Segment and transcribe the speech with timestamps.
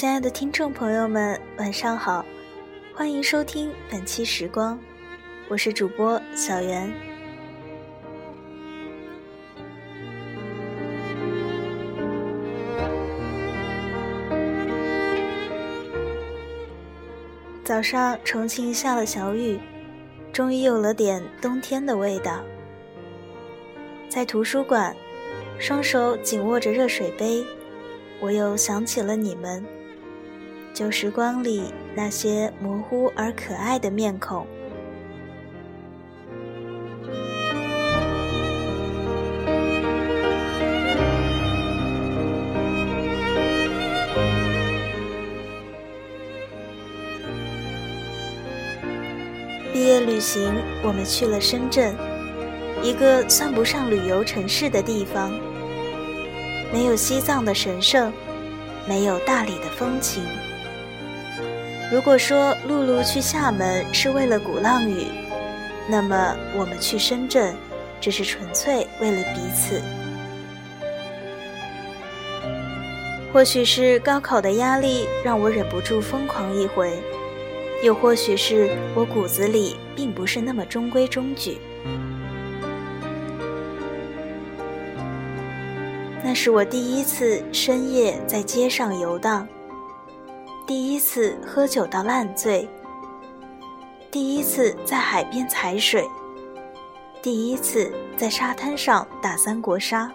[0.00, 2.24] 亲爱的听众朋友们，晚上好，
[2.94, 4.80] 欢迎收听本期时光，
[5.46, 6.90] 我是主播小袁。
[17.62, 19.60] 早上，重庆下了小雨，
[20.32, 22.40] 终于有了点冬天的味道。
[24.08, 24.96] 在图书馆，
[25.58, 27.44] 双手紧握着热水杯，
[28.18, 29.62] 我又想起了你们。
[30.72, 34.46] 旧时光里那些模糊而可爱的面孔。
[49.72, 51.94] 毕业旅行，我们去了深圳，
[52.82, 55.32] 一个算不上旅游城市的地方，
[56.72, 58.12] 没有西藏的神圣，
[58.86, 60.22] 没有大理的风情。
[61.92, 65.06] 如果说露露去厦门是为了鼓浪屿，
[65.88, 67.52] 那么我们去深圳，
[68.00, 69.82] 只是纯粹为了彼此。
[73.32, 76.96] 或许是高考的压力让我忍不住疯狂一回，
[77.82, 81.58] 又或许是我骨子里并不是那么中规中矩。
[86.22, 89.48] 那是我第一次深夜在街上游荡。
[90.70, 92.68] 第一次喝酒到烂醉，
[94.08, 96.08] 第一次在海边踩水，
[97.20, 100.08] 第一次在沙滩上打三国杀。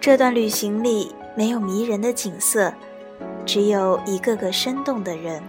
[0.00, 2.72] 这段旅行里没有迷人的景色，
[3.44, 5.42] 只有一个个生动的人。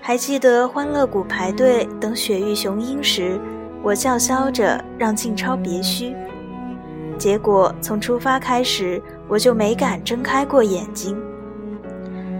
[0.00, 3.38] 还记得欢乐谷排队等雪域雄鹰时，
[3.82, 6.16] 我叫嚣着让静超别虚。
[7.22, 11.16] 结果从出发开始，我就没敢睁开过眼睛。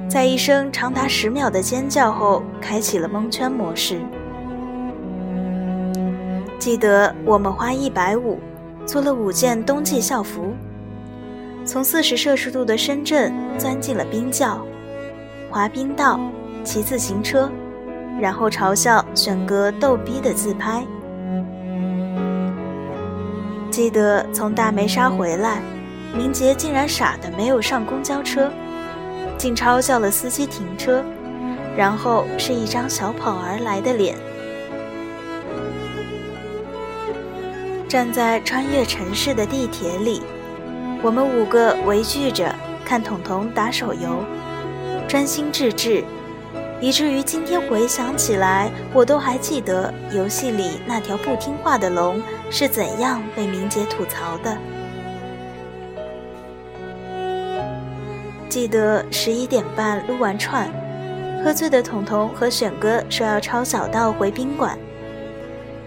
[0.08, 4.00] 在一声长达十秒的尖叫后，开启了蒙圈模式。
[6.58, 8.40] 记得我们花一百五，
[8.84, 10.52] 租了五件冬季校服，
[11.64, 14.66] 从四十摄氏度的深圳钻进了冰窖，
[15.48, 16.18] 滑冰道，
[16.64, 17.48] 骑自行车，
[18.20, 20.84] 然后嘲笑选个逗逼的自拍。
[23.72, 25.62] 记得从大梅沙回来，
[26.14, 28.52] 明杰竟然傻的没有上公交车，
[29.38, 31.02] 竟嘲笑了司机停车，
[31.74, 34.14] 然后是一张小跑而来的脸。
[37.88, 40.20] 站在穿越城市的地铁里，
[41.02, 44.22] 我们五个围聚着看彤彤打手游，
[45.08, 46.04] 专心致志。
[46.82, 52.20] 以至于今天回想起来，我都还记得游戏里那条不听话的龙
[52.50, 54.58] 是怎样被明杰吐槽的。
[58.48, 60.68] 记得十一点半撸完串，
[61.44, 64.76] 喝醉的彤彤和选哥说要抄小道回宾馆，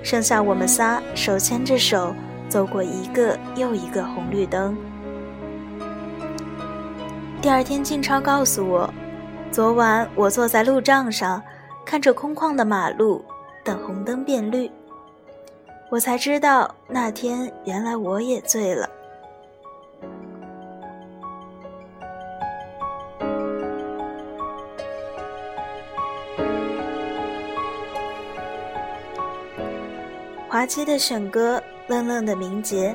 [0.01, 2.16] 剩下我们仨手牵着手
[2.47, 4.77] 走过一个又一个红绿灯。
[7.41, 8.89] 第二天，静超告诉我。
[9.56, 11.42] 昨晚我坐在路障上，
[11.86, 13.24] 看着空旷的马路，
[13.64, 14.70] 等红灯变绿。
[15.90, 18.90] 我才知道那天原来我也醉了。
[30.50, 32.94] 滑稽的选歌，愣愣的明杰，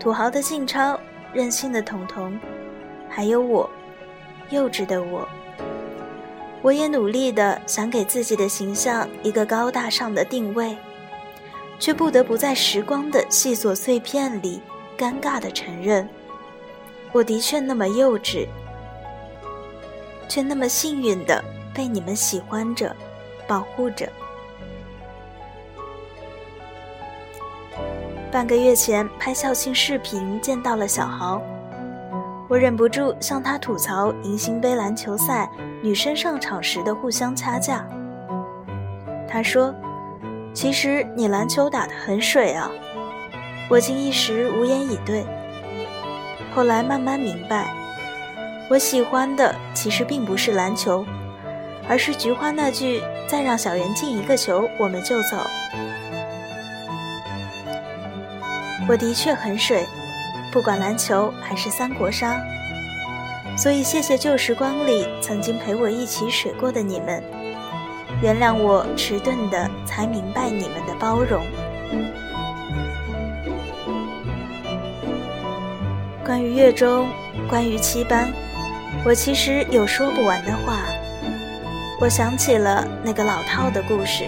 [0.00, 0.98] 土豪的静超，
[1.34, 2.40] 任性的彤彤，
[3.10, 3.68] 还有我，
[4.48, 5.28] 幼稚的我。
[6.60, 10.76] 我也努力的想给自己的形象一个高大上的定位，
[11.78, 14.60] 却不得不在时光的细琐碎片里
[14.96, 16.08] 尴尬的承认，
[17.12, 18.48] 我的确那么幼稚，
[20.28, 22.94] 却那么幸运的被你们喜欢着，
[23.46, 24.08] 保护着。
[28.30, 31.40] 半个月前拍校庆视频见到了小豪。
[32.48, 35.50] 我忍不住向他吐槽银星杯篮球赛
[35.82, 37.86] 女生上场时的互相掐架。
[39.28, 39.74] 他说
[40.54, 42.70] ：“其实你篮球打得很水啊。”
[43.68, 45.26] 我竟一时无言以对。
[46.54, 47.66] 后来慢慢明白，
[48.70, 51.04] 我喜欢的其实并不是篮球，
[51.86, 55.36] 而是菊花那句“再让小圆进一个球，我们就走”。
[58.88, 59.84] 我的确很水。
[60.50, 62.40] 不管篮球还是三国杀，
[63.56, 67.22] 所以谢谢旧时光里曾经陪我一起水过的你们，
[68.22, 71.42] 原谅我迟钝的才明白你们的包容。
[76.24, 77.08] 关于月中，
[77.48, 78.28] 关于七班，
[79.04, 80.80] 我其实有说不完的话。
[82.00, 84.24] 我想起了那个老套的故事。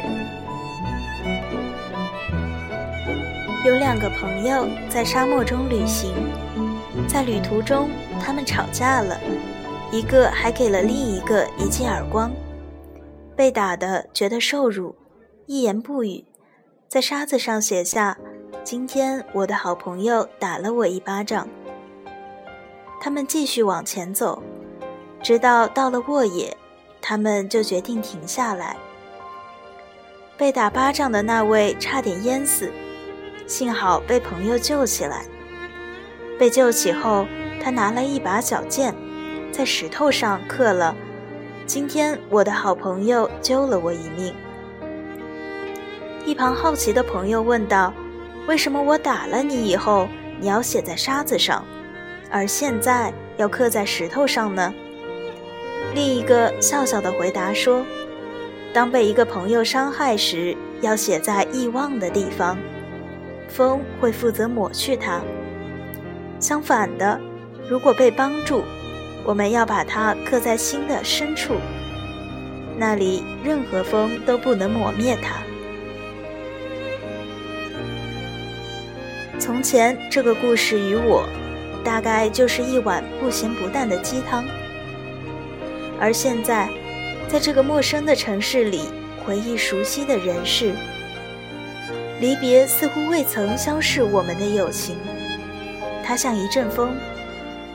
[3.62, 6.14] 有两个朋友在沙漠中旅行，
[7.06, 9.20] 在旅途中他们吵架了，
[9.92, 12.32] 一个还给了另一个一记耳光，
[13.36, 14.96] 被打的觉得受辱，
[15.44, 16.24] 一言不语，
[16.88, 18.16] 在沙子上写下
[18.64, 21.46] ：“今天我的好朋友打了我一巴掌。”
[22.98, 24.42] 他们继续往前走，
[25.22, 26.56] 直到到了沃野，
[27.02, 28.74] 他们就决定停下来。
[30.38, 32.72] 被打巴掌的那位差点淹死。
[33.50, 35.24] 幸好被朋友救起来。
[36.38, 37.26] 被救起后，
[37.60, 38.94] 他拿来一把小剑，
[39.50, 40.94] 在石头上刻了
[41.66, 44.32] ：“今天我的好朋友救了我一命。”
[46.24, 47.92] 一旁好奇的朋友问道
[48.46, 50.06] ：“为什么我打了你以后，
[50.38, 51.64] 你要写在沙子上，
[52.30, 54.72] 而现在要刻在石头上呢？”
[55.92, 57.84] 另一个笑笑的回答说
[58.72, 62.56] ：“当被一个朋友伤害时，要写在易忘的地方。”
[63.50, 65.20] 风会负责抹去它。
[66.38, 67.20] 相反的，
[67.68, 68.62] 如果被帮助，
[69.24, 71.56] 我们要把它刻在心的深处，
[72.78, 75.34] 那里任何风都不能抹灭它。
[79.38, 81.26] 从前，这个故事与我，
[81.84, 84.44] 大概就是一碗不咸不淡的鸡汤。
[85.98, 86.68] 而现在，
[87.28, 88.84] 在这个陌生的城市里，
[89.24, 90.72] 回忆熟悉的人事。
[92.20, 94.94] 离别似乎未曾消逝我们的友情，
[96.04, 96.94] 它像一阵风，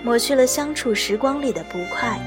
[0.04, 2.20] 抹去了相处时光里的不快。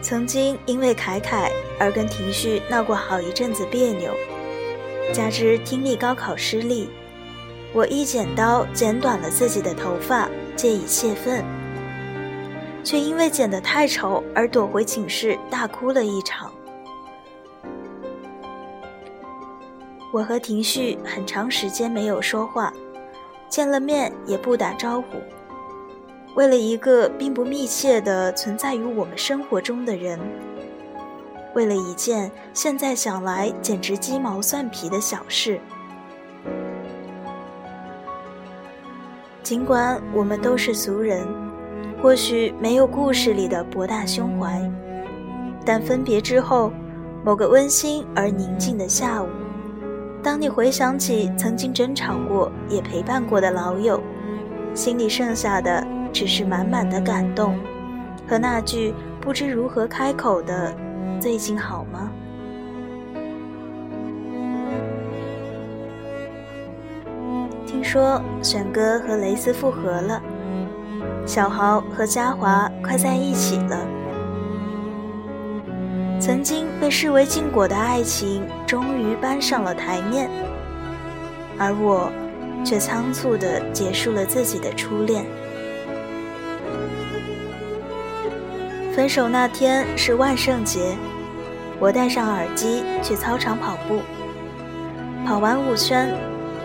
[0.00, 4.14] 曾经因为凯凯而跟廷旭闹过好一阵子别扭，
[5.12, 6.88] 加之听力高考失利，
[7.74, 11.44] 我一剪刀剪短了自己的头发，借以泄愤，
[12.82, 16.50] 却因为剪得太丑而躲回寝室大哭了一场。
[20.10, 22.72] 我和廷旭很长时间没有说话，
[23.48, 25.06] 见了面也不打招呼。
[26.34, 30.18] 为了一个并不密切的存在于我们生活中的人，
[31.54, 35.60] 为了一件现在想来简直鸡毛蒜皮的小事，
[39.42, 41.26] 尽管我们都是俗人，
[42.00, 44.70] 或许没有故事里的博大胸怀，
[45.64, 46.72] 但分别之后，
[47.24, 49.28] 某个温馨而宁静的下午。
[50.22, 54.02] 当你回想起曾经争吵过、也陪伴过的老友，
[54.74, 57.56] 心里剩下的只是满满的感动，
[58.28, 60.74] 和那句不知如何开口的
[61.20, 62.10] “最近好吗？”
[67.64, 70.20] 听说选哥和蕾丝复合了，
[71.24, 73.97] 小豪和嘉华快在一起了。
[76.20, 80.28] 曾经被视为禁果的爱情，终于搬上了台面，
[81.56, 82.10] 而我，
[82.64, 85.24] 却仓促地结束了自己的初恋。
[88.94, 90.96] 分手那天是万圣节，
[91.78, 94.00] 我戴上耳机去操场跑步，
[95.24, 96.12] 跑完五圈，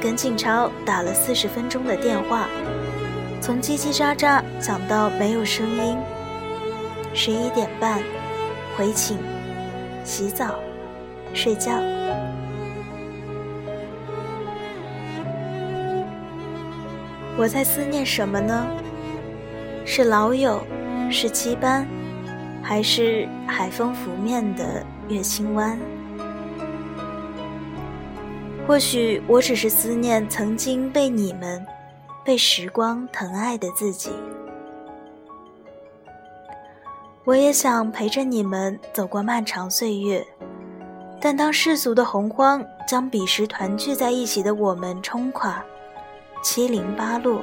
[0.02, 2.48] 跟静超打了四十分钟的电话，
[3.40, 5.96] 从叽叽喳喳讲到没有声音。
[7.14, 8.02] 十一点半，
[8.76, 9.33] 回寝。
[10.04, 10.56] 洗澡，
[11.34, 11.72] 睡觉。
[17.36, 18.68] 我在思念什么呢？
[19.86, 20.62] 是老友，
[21.10, 21.88] 是七班，
[22.62, 25.78] 还是海风拂面的月清湾？
[28.68, 31.66] 或许我只是思念曾经被你们、
[32.24, 34.12] 被时光疼爱的自己。
[37.26, 40.26] 我也想陪着你们走过漫长岁月，
[41.22, 45.64] 但当世俗的洪荒将彼时团聚在一起的我们冲垮，
[46.44, 47.42] 七零八落，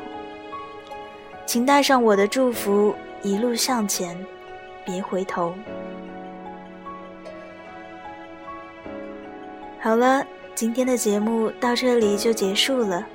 [1.46, 4.14] 请带上我的祝福，一路向前，
[4.84, 5.54] 别回头。
[9.80, 10.22] 好了，
[10.54, 13.06] 今天的节目到这里就结束了，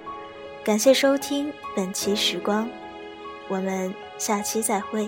[0.63, 2.67] 感谢收听本期时光，
[3.49, 5.07] 我们下期再会。